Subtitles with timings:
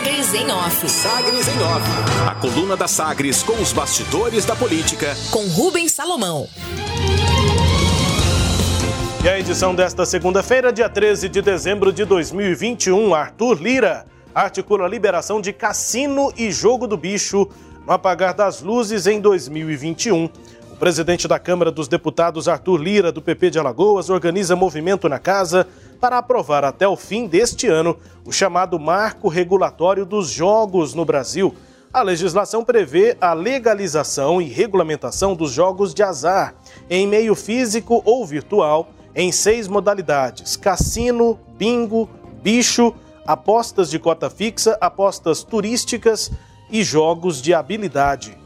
[0.00, 0.88] Sagres em Off.
[0.88, 1.86] Sagres em Off.
[2.26, 5.14] A coluna da Sagres com os bastidores da política.
[5.30, 6.48] Com Rubens Salomão.
[9.22, 14.88] E a edição desta segunda-feira, dia 13 de dezembro de 2021, Arthur Lira articula a
[14.88, 17.46] liberação de cassino e jogo do bicho
[17.86, 20.30] no apagar das luzes em 2021.
[20.72, 25.18] O presidente da Câmara dos Deputados, Arthur Lira, do PP de Alagoas, organiza movimento na
[25.18, 25.66] casa
[26.00, 31.54] para aprovar até o fim deste ano o chamado Marco Regulatório dos Jogos no Brasil.
[31.92, 36.54] A legislação prevê a legalização e regulamentação dos jogos de azar
[36.88, 42.08] em meio físico ou virtual em seis modalidades: cassino, bingo,
[42.42, 42.94] bicho,
[43.26, 46.30] apostas de cota fixa, apostas turísticas
[46.70, 48.38] e jogos de habilidade.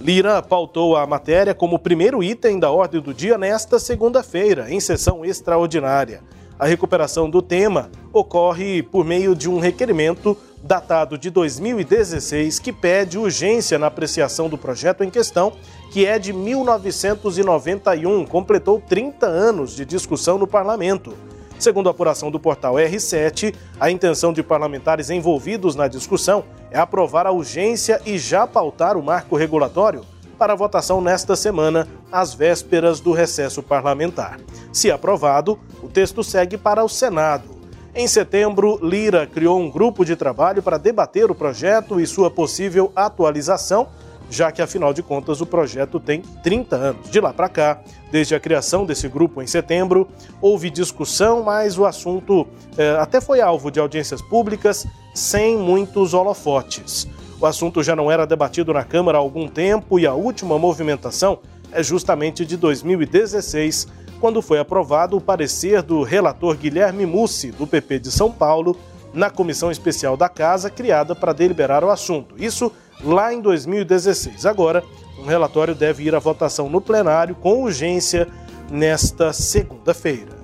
[0.00, 5.24] Lira pautou a matéria como primeiro item da ordem do dia nesta segunda-feira, em sessão
[5.24, 6.22] extraordinária.
[6.60, 13.16] A recuperação do tema ocorre por meio de um requerimento datado de 2016 que pede
[13.16, 15.54] urgência na apreciação do projeto em questão,
[15.90, 21.14] que é de 1991, completou 30 anos de discussão no parlamento.
[21.58, 27.26] Segundo a apuração do portal R7, a intenção de parlamentares envolvidos na discussão é aprovar
[27.26, 30.02] a urgência e já pautar o marco regulatório
[30.40, 34.40] para votação nesta semana, às vésperas do recesso parlamentar.
[34.72, 37.60] Se aprovado, o texto segue para o Senado.
[37.94, 42.90] Em setembro, Lira criou um grupo de trabalho para debater o projeto e sua possível
[42.96, 43.88] atualização,
[44.30, 47.10] já que, afinal de contas, o projeto tem 30 anos.
[47.10, 50.08] De lá para cá, desde a criação desse grupo em setembro,
[50.40, 57.06] houve discussão, mas o assunto eh, até foi alvo de audiências públicas sem muitos holofotes.
[57.40, 61.38] O assunto já não era debatido na Câmara há algum tempo e a última movimentação
[61.72, 63.88] é justamente de 2016,
[64.20, 68.76] quando foi aprovado o parecer do relator Guilherme Mussi, do PP de São Paulo,
[69.14, 72.34] na comissão especial da Casa criada para deliberar o assunto.
[72.36, 72.70] Isso
[73.02, 74.44] lá em 2016.
[74.44, 74.84] Agora,
[75.18, 78.28] um relatório deve ir à votação no plenário com urgência
[78.70, 80.39] nesta segunda-feira.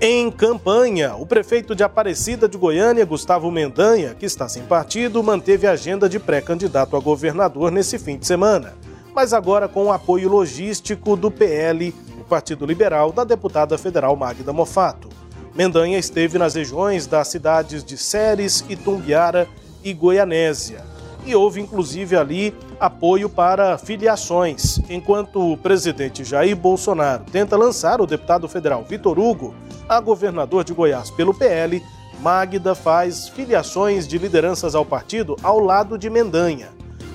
[0.00, 5.66] Em campanha, o prefeito de Aparecida de Goiânia, Gustavo Mendanha, que está sem partido, manteve
[5.66, 8.76] a agenda de pré-candidato a governador nesse fim de semana,
[9.12, 14.52] mas agora com o apoio logístico do PL, o Partido Liberal, da deputada federal Magda
[14.52, 15.08] Mofato.
[15.52, 19.48] Mendanha esteve nas regiões das cidades de Séries, Itumbiara
[19.82, 20.84] e Goianésia.
[21.26, 28.06] E houve inclusive ali apoio para filiações, enquanto o presidente Jair Bolsonaro tenta lançar o
[28.06, 29.54] deputado federal Vitor Hugo
[29.88, 31.82] a governador de Goiás pelo PL,
[32.20, 36.68] Magda faz filiações de lideranças ao partido ao lado de Mendanha.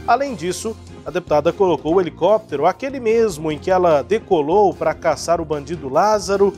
[0.07, 0.75] Além disso,
[1.05, 5.89] a deputada colocou o helicóptero, aquele mesmo em que ela decolou para caçar o bandido
[5.89, 6.53] Lázaro,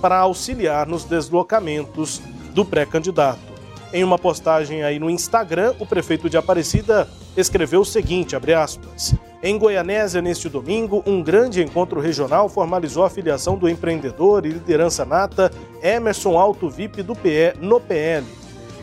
[0.00, 2.20] para auxiliar nos deslocamentos
[2.54, 3.49] do pré-candidato.
[3.92, 9.58] Em uma postagem aí no Instagram, o prefeito de Aparecida escreveu o seguinte, aspas, Em
[9.58, 15.50] Goianésia, neste domingo, um grande encontro regional formalizou a filiação do empreendedor e liderança nata
[15.82, 18.24] Emerson Alto VIP do PE no PL.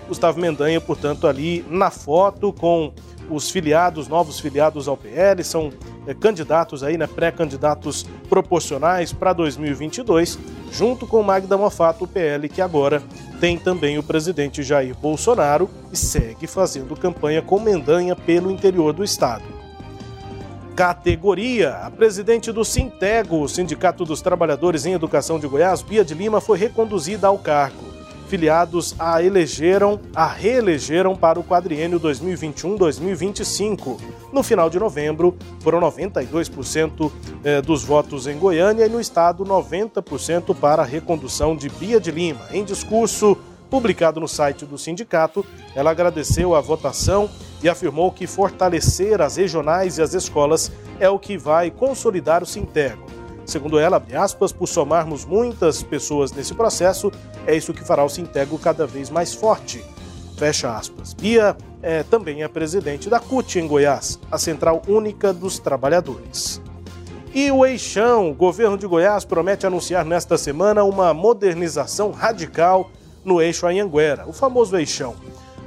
[0.10, 2.92] Gustavo Mendanha, portanto, ali na foto com
[3.30, 5.72] os filiados, novos filiados ao PL, são
[6.06, 10.40] é, candidatos aí, né, pré-candidatos proporcionais para 2022,
[10.72, 13.02] junto com Magda Mofato, o PL, que agora
[13.40, 19.04] tem também o presidente Jair Bolsonaro e segue fazendo campanha com Mendanha pelo interior do
[19.04, 19.46] estado.
[20.76, 26.14] Categoria: a presidente do Sintego, o Sindicato dos Trabalhadores em Educação de Goiás, Bia de
[26.14, 27.97] Lima, foi reconduzida ao cargo
[28.28, 34.00] filiados a elegeram, a reelegeram para o quadriênio 2021-2025.
[34.32, 37.12] No final de novembro, foram 92%
[37.44, 42.12] eh, dos votos em Goiânia e no estado 90% para a recondução de Bia de
[42.12, 42.42] Lima.
[42.52, 43.36] Em discurso
[43.70, 45.46] publicado no site do sindicato,
[45.76, 47.30] ela agradeceu a votação
[47.64, 52.46] e afirmou que fortalecer as regionais e as escolas é o que vai consolidar o
[52.46, 53.07] Sintego.
[53.48, 57.10] Segundo ela, aspas, por somarmos muitas pessoas nesse processo,
[57.48, 59.82] é isso que fará o Sintego cada vez mais forte.
[60.38, 61.14] Fecha aspas.
[61.14, 66.62] Bia é, também é presidente da CUT em Goiás, a Central Única dos Trabalhadores.
[67.34, 72.92] E o Eixão, o governo de Goiás promete anunciar nesta semana uma modernização radical
[73.24, 75.16] no eixo Anhanguera, o famoso Eixão.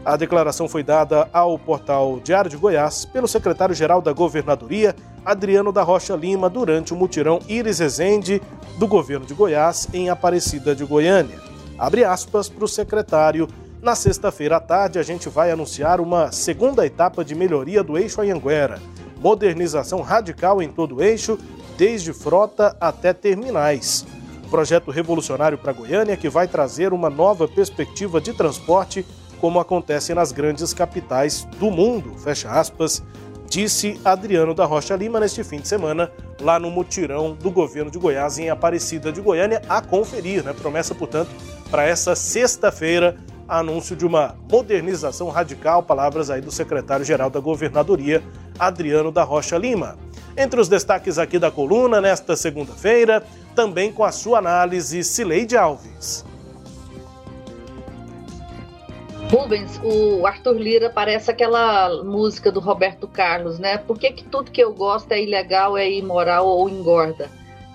[0.04, 5.82] A declaração foi dada ao portal Diário de Goiás pelo secretário-geral da Governadoria, Adriano da
[5.82, 8.40] Rocha Lima, durante o mutirão Iris Rezende
[8.78, 11.38] do governo de Goiás em Aparecida de Goiânia.
[11.78, 13.46] Abre aspas para o secretário.
[13.82, 18.22] Na sexta-feira à tarde, a gente vai anunciar uma segunda etapa de melhoria do eixo
[18.22, 18.80] Anhanguera.
[19.18, 21.38] Modernização radical em todo o eixo,
[21.76, 24.06] desde frota até terminais.
[24.50, 29.06] projeto revolucionário para Goiânia que vai trazer uma nova perspectiva de transporte
[29.40, 32.16] como acontece nas grandes capitais do mundo.
[32.18, 33.02] Fecha aspas,
[33.48, 37.98] disse Adriano da Rocha Lima neste fim de semana, lá no mutirão do governo de
[37.98, 40.52] Goiás, em Aparecida de Goiânia, a conferir, né?
[40.52, 41.30] Promessa, portanto,
[41.70, 43.16] para essa sexta-feira,
[43.48, 48.22] anúncio de uma modernização radical, palavras aí do secretário-geral da Governadoria,
[48.58, 49.98] Adriano da Rocha Lima.
[50.36, 56.24] Entre os destaques aqui da coluna, nesta segunda-feira, também com a sua análise, Cileide Alves.
[59.30, 63.78] Rubens, o Arthur Lira parece aquela música do Roberto Carlos, né?
[63.78, 67.30] Por que, que tudo que eu gosto é ilegal, é imoral ou engorda?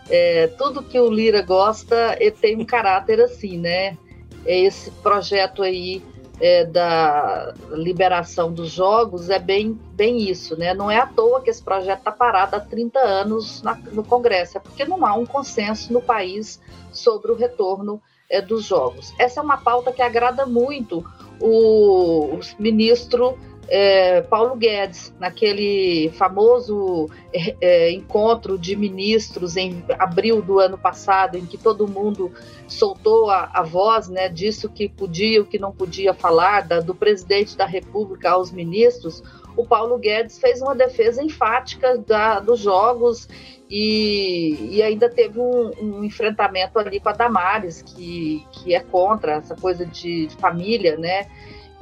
[0.09, 3.97] É, tudo que o Lira gosta ele tem um caráter assim, né?
[4.45, 6.03] É esse projeto aí
[6.41, 10.73] é, da liberação dos jogos é bem, bem isso, né?
[10.73, 14.57] Não é à toa que esse projeto está parado há 30 anos na, no Congresso,
[14.57, 16.59] é porque não há um consenso no país
[16.91, 19.13] sobre o retorno é, dos jogos.
[19.17, 21.05] Essa é uma pauta que agrada muito
[21.39, 23.37] o, o ministro
[23.67, 31.37] é, Paulo Guedes, naquele famoso é, é, encontro de ministros em abril do ano passado,
[31.37, 32.31] em que todo mundo
[32.67, 36.93] soltou a, a voz né, disso que podia, o que não podia falar, da, do
[36.93, 39.23] presidente da República aos ministros,
[39.55, 43.27] o Paulo Guedes fez uma defesa enfática da, dos jogos
[43.69, 49.33] e, e ainda teve um, um, enfrentamento ali com a Damares, que, que é contra
[49.33, 51.27] essa coisa de, de família, né?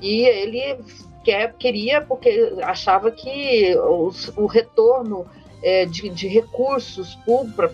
[0.02, 0.78] E ele
[1.24, 5.26] quer, queria, porque achava que os, o retorno
[5.62, 7.18] é, de, de, recursos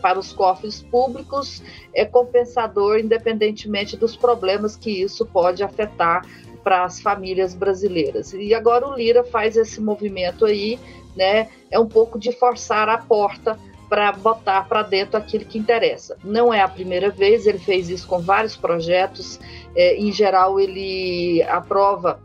[0.01, 1.62] para os cofres públicos
[1.94, 6.24] é compensador, independentemente dos problemas que isso pode afetar
[6.69, 8.31] para as famílias brasileiras.
[8.31, 10.77] E agora o Lira faz esse movimento aí,
[11.16, 11.50] né?
[11.71, 13.57] É um pouco de forçar a porta
[13.89, 16.16] para botar para dentro aquilo que interessa.
[16.24, 19.39] Não é a primeira vez, ele fez isso com vários projetos.
[19.75, 22.19] É, em geral, ele aprova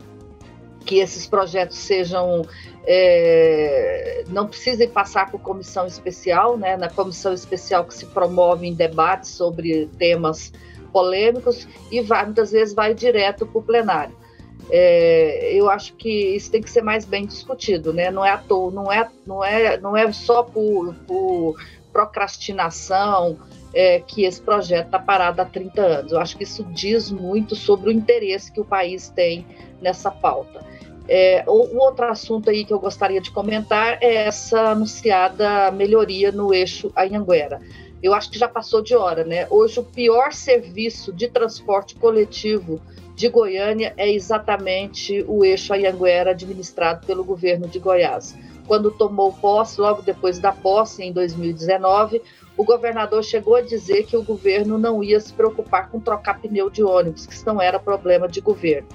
[0.85, 2.43] que esses projetos sejam
[2.85, 6.77] é, não precisem passar por comissão especial, né?
[6.77, 10.53] Na comissão especial que se promove em debates sobre temas
[10.93, 14.24] polêmicos e vai, muitas vezes vai direto para o plenário.
[14.69, 18.09] É, eu acho que isso tem que ser mais bem discutido, né?
[18.09, 21.55] Não é à toa, não é, não é, não é só por, por
[21.93, 23.37] procrastinação
[23.73, 26.11] é, que esse projeto está parado há 30 anos.
[26.11, 29.45] Eu acho que isso diz muito sobre o interesse que o país tem
[29.81, 30.63] nessa pauta.
[31.07, 36.31] É, o, o, outro assunto aí que eu gostaria de comentar é essa anunciada melhoria
[36.31, 37.61] no eixo Anhanguera.
[38.01, 39.47] Eu acho que já passou de hora, né?
[39.49, 42.81] Hoje o pior serviço de transporte coletivo
[43.15, 48.35] de Goiânia é exatamente o eixo Anhanguera administrado pelo governo de Goiás.
[48.67, 52.21] Quando tomou posse, logo depois da posse, em 2019,
[52.57, 56.69] o governador chegou a dizer que o governo não ia se preocupar com trocar pneu
[56.69, 58.87] de ônibus, que isso não era problema de governo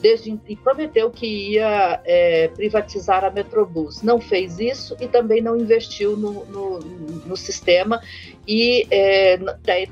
[0.00, 4.02] desde, e prometeu que ia é, privatizar a Metrobus.
[4.02, 8.00] Não fez isso e também não investiu no, no, no sistema
[8.46, 9.38] e é,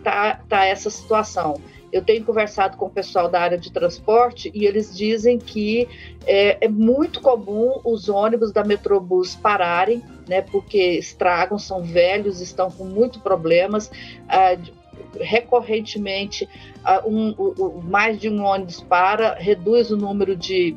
[0.03, 1.61] tá, tá essa situação.
[1.95, 5.89] Eu tenho conversado com o pessoal da área de transporte e eles dizem que
[6.27, 12.69] é, é muito comum os ônibus da Metrobus pararem, né, porque estragam, são velhos, estão
[12.69, 13.93] com muitos problemas.
[14.29, 14.59] Ah,
[15.21, 16.49] recorrentemente
[16.85, 20.77] uh, um, um, mais de um ônibus para, reduz o número de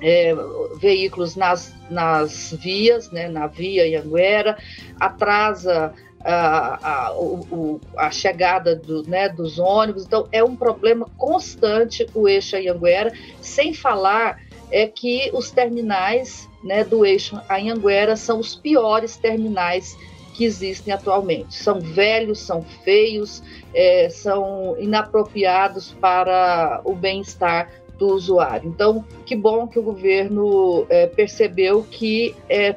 [0.00, 0.34] é,
[0.78, 4.56] veículos nas, nas vias, né, na via Anguera,
[4.98, 5.92] atrasa
[6.24, 10.06] a, a, o, a chegada do, né, dos ônibus.
[10.06, 14.40] Então, é um problema constante o eixo Anhanguera, sem falar
[14.70, 19.96] é que os terminais né, do eixo Anhanguera são os piores terminais
[20.34, 21.54] que existem atualmente.
[21.54, 27.70] São velhos, são feios, é, são inapropriados para o bem-estar
[28.04, 28.68] do usuário.
[28.68, 32.74] Então, que bom que o governo é, percebeu que, é,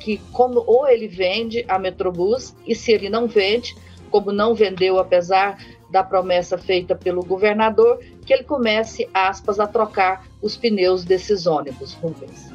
[0.00, 3.76] que como ou ele vende a Metrobus, e se ele não vende,
[4.10, 5.58] como não vendeu apesar
[5.90, 11.92] da promessa feita pelo governador, que ele comece, aspas, a trocar os pneus desses ônibus,
[11.94, 12.50] Rubens.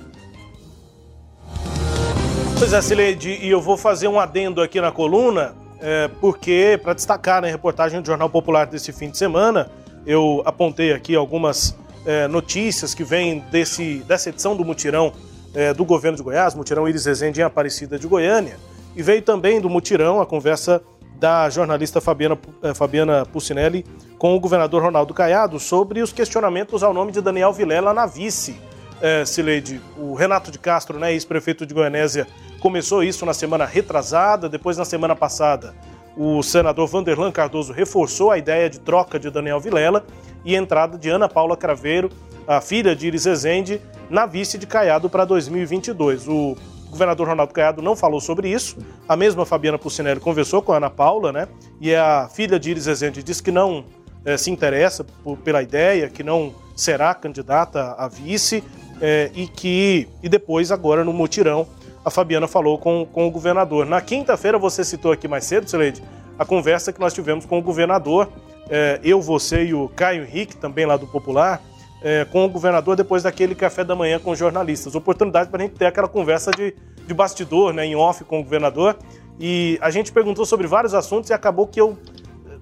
[2.58, 6.94] Pois é, Sileide, e eu vou fazer um adendo aqui na coluna, é, porque, para
[6.94, 9.70] destacar na né, reportagem do Jornal Popular desse fim de semana,
[10.06, 11.76] eu apontei aqui algumas
[12.06, 15.14] é, notícias que vêm desse, dessa edição do Mutirão
[15.54, 18.58] é, do governo de Goiás, Mutirão Iris Rezende em Aparecida de Goiânia,
[18.96, 20.82] e veio também do Mutirão a conversa
[21.18, 23.86] da jornalista Fabiana, é, Fabiana Pucinelli
[24.18, 28.60] com o governador Ronaldo Caiado sobre os questionamentos ao nome de Daniel Vilela na vice.
[29.02, 32.28] É, Cileide, o Renato de Castro, né, ex-prefeito de Goianésia,
[32.62, 35.76] começou isso na semana retrasada, depois na semana passada
[36.18, 40.06] o senador Vanderlan Cardoso reforçou a ideia de troca de Daniel Vilela
[40.44, 42.10] e entrada de Ana Paula Craveiro
[42.48, 46.28] a filha de Iris Rezende, na vice de Caiado para 2022.
[46.28, 46.56] O
[46.90, 48.78] governador Ronaldo Caiado não falou sobre isso.
[49.08, 51.48] A mesma Fabiana Pucinelli conversou com a Ana Paula, né?
[51.82, 53.86] E a filha de Iris Rezende disse que não
[54.24, 58.64] é, se interessa por, pela ideia, que não será candidata a vice
[59.02, 61.68] é, e que e depois agora no mutirão
[62.06, 63.84] a Fabiana falou com, com o governador.
[63.88, 66.04] Na quinta-feira você citou aqui mais cedo, Sileide,
[66.38, 68.30] a conversa que nós tivemos com o governador,
[68.70, 71.62] é, eu, você e o Caio Henrique, também lá do Popular,
[72.04, 74.94] é, com o governador depois daquele café da manhã com jornalistas.
[74.94, 76.76] Oportunidade para a gente ter aquela conversa de,
[77.08, 78.96] de bastidor, né, em off com o governador.
[79.40, 81.98] E a gente perguntou sobre vários assuntos e acabou que eu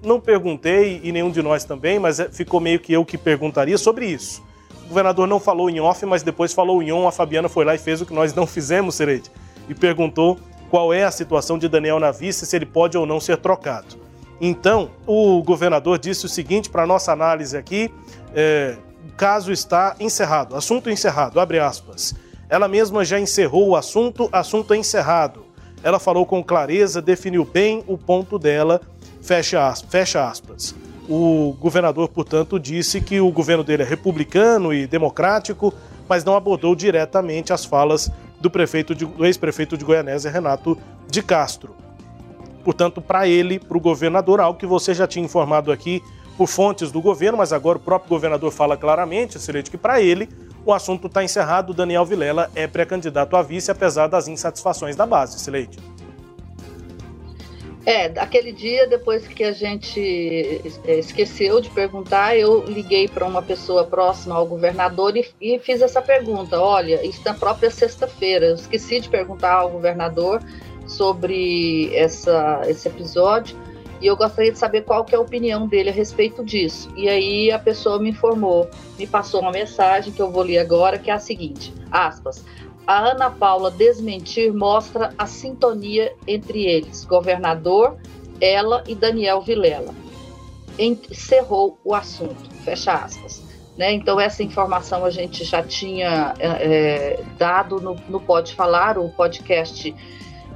[0.02, 4.06] não perguntei, e nenhum de nós também, mas ficou meio que eu que perguntaria sobre
[4.06, 4.42] isso.
[4.84, 7.08] O governador não falou em off, mas depois falou em on.
[7.08, 9.30] A Fabiana foi lá e fez o que nós não fizemos, Serede,
[9.68, 10.38] e perguntou
[10.70, 13.96] qual é a situação de Daniel na vice, se ele pode ou não ser trocado.
[14.40, 17.90] Então, o governador disse o seguinte para nossa análise aqui:
[18.34, 18.76] é,
[19.16, 22.14] caso está encerrado, assunto encerrado, abre aspas.
[22.48, 25.44] Ela mesma já encerrou o assunto, assunto é encerrado.
[25.82, 28.80] Ela falou com clareza, definiu bem o ponto dela,
[29.22, 29.90] fecha aspas.
[29.90, 30.74] Fecha aspas.
[31.08, 35.72] O governador, portanto, disse que o governo dele é republicano e democrático,
[36.08, 41.22] mas não abordou diretamente as falas do prefeito de, do ex-prefeito de Goianésia, Renato de
[41.22, 41.74] Castro.
[42.64, 46.02] Portanto, para ele, para o governador, algo que você já tinha informado aqui
[46.36, 50.28] por fontes do governo, mas agora o próprio governador fala claramente, Celeste, que para ele
[50.64, 51.74] o assunto está encerrado.
[51.74, 55.78] Daniel Vilela é pré-candidato a vice, apesar das insatisfações da base, Celeste.
[57.86, 60.00] É, aquele dia, depois que a gente
[60.86, 65.82] é, esqueceu de perguntar, eu liguei para uma pessoa próxima ao governador e, e, fiz
[65.82, 66.58] essa pergunta.
[66.58, 68.46] Olha, isso na própria sexta-feira.
[68.46, 70.42] Eu esqueci de perguntar ao governador
[70.86, 73.56] sobre essa, esse episódio
[74.00, 76.90] e eu gostaria de saber qual que é a opinião dele a respeito disso.
[76.96, 80.98] E aí a pessoa me informou, me passou uma mensagem que eu vou ler agora,
[80.98, 82.44] que é a seguinte, aspas,
[82.86, 87.96] a Ana Paula desmentir mostra a sintonia entre eles, governador,
[88.40, 89.94] ela e Daniel Vilela.
[90.78, 93.42] Encerrou o assunto, fecha aspas.
[93.76, 93.92] Né?
[93.92, 99.94] Então, essa informação a gente já tinha é, dado no, no Pode Falar, o podcast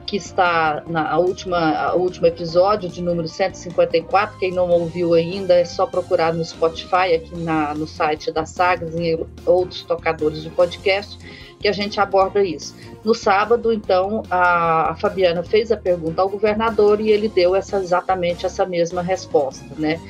[0.07, 4.39] que está na última, último episódio de número 154.
[4.39, 8.95] Quem não ouviu ainda, é só procurar no Spotify, aqui na, no site da Sagres
[8.95, 11.19] e outros tocadores de podcast
[11.59, 12.75] que a gente aborda isso.
[13.05, 18.47] No sábado, então, a, Fabiana fez a pergunta ao governador e ele deu essa, exatamente
[18.47, 20.01] essa mesma resposta, né?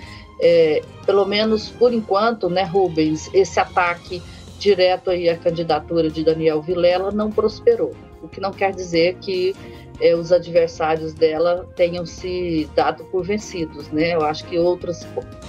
[0.40, 4.22] É, pelo menos por enquanto, né, Rubens, esse ataque
[4.58, 9.54] direto aí à candidatura de Daniel Vilela não prosperou, o que não quer dizer que
[10.00, 14.14] é, os adversários dela tenham se dado por vencidos, né?
[14.14, 15.06] Eu acho que outros,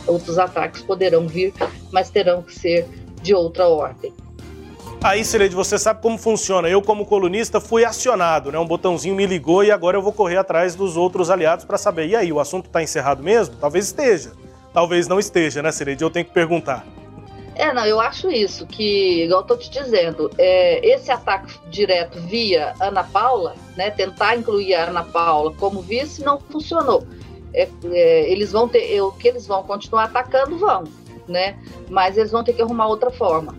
[0.07, 1.53] outros ataques poderão vir,
[1.91, 2.87] mas terão que ser
[3.21, 4.13] de outra ordem.
[5.01, 6.67] Aí, Sileide, você sabe como funciona.
[6.67, 8.59] Eu, como colunista, fui acionado, né?
[8.59, 12.07] Um botãozinho me ligou e agora eu vou correr atrás dos outros aliados para saber.
[12.07, 13.55] E aí, o assunto está encerrado mesmo?
[13.55, 14.33] Talvez esteja.
[14.73, 16.03] Talvez não esteja, né, Sileide?
[16.03, 16.85] Eu tenho que perguntar.
[17.55, 22.17] É, não, eu acho isso, que, igual eu tô te dizendo, é, esse ataque direto
[22.21, 27.05] via Ana Paula, né, tentar incluir a Ana Paula como vice, não funcionou.
[27.53, 30.85] É, é, eles vão ter, o que eles vão continuar atacando, vão,
[31.27, 33.53] né, mas eles vão ter que arrumar outra forma.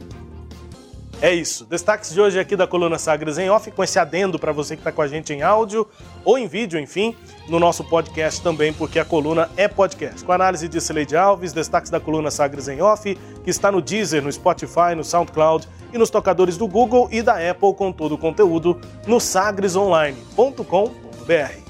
[1.23, 1.67] É isso.
[1.67, 4.81] Destaques de hoje aqui da coluna Sagres em Off, com esse adendo para você que
[4.81, 5.87] está com a gente em áudio
[6.25, 7.15] ou em vídeo, enfim,
[7.47, 10.25] no nosso podcast também, porque a coluna é podcast.
[10.25, 14.23] Com análise de Sileide Alves, destaques da coluna Sagres em Off, que está no Deezer,
[14.23, 18.19] no Spotify, no SoundCloud e nos tocadores do Google e da Apple com todo o
[18.19, 21.70] conteúdo no sagresonline.com.br.